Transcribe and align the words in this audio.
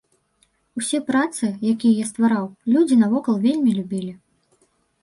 Усе 0.81 1.01
працы, 1.09 1.45
якія 1.73 1.93
я 2.03 2.09
ствараў, 2.11 2.45
людзі 2.77 2.95
навокал 3.05 3.35
вельмі 3.47 3.79
любілі. 3.79 4.13